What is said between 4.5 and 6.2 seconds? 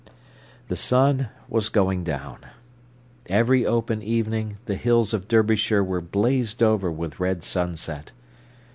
the hills of Derbyshire were